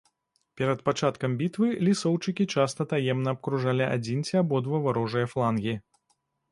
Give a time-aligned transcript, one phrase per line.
[0.61, 5.81] Перад пачаткам бітвы лісоўчыкі часта таемна абкружалі адзін ці абодва варожыя флангі.